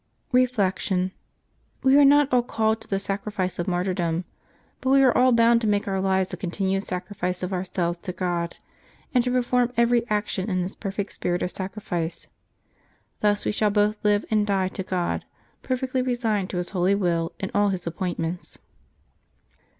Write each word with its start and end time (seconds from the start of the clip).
Reflection.— 0.31 1.11
We 1.83 1.95
are 1.95 2.03
not 2.03 2.33
all 2.33 2.41
called 2.41 2.81
to 2.81 2.87
the 2.87 2.97
sacrifice 2.97 3.59
of 3.59 3.67
martyrdom; 3.67 4.25
but 4.79 4.89
we 4.89 5.03
are 5.03 5.15
all 5.15 5.31
bound 5.31 5.61
to 5.61 5.67
make 5.67 5.87
our 5.87 6.01
lives 6.01 6.33
a 6.33 6.37
con 6.37 6.49
tinued 6.49 6.81
sacrifice 6.81 7.43
of 7.43 7.53
ourselves 7.53 7.99
to 7.99 8.11
God, 8.11 8.55
and 9.13 9.23
to 9.23 9.29
perform 9.29 9.71
every 9.77 10.09
action 10.09 10.49
in 10.49 10.63
this 10.63 10.73
perfect 10.73 11.13
spirit 11.13 11.43
of 11.43 11.51
sacrifice. 11.51 12.25
Thus 13.19 13.45
we 13.45 13.51
shall 13.51 13.69
both 13.69 14.03
live 14.03 14.25
and 14.31 14.47
die 14.47 14.69
to 14.69 14.81
God, 14.81 15.23
perfectly 15.61 16.01
resigned 16.01 16.49
to 16.49 16.57
His 16.57 16.71
holy 16.71 16.95
will 16.95 17.33
in 17.39 17.51
all 17.53 17.69
His 17.69 17.85
appointments. 17.85 18.57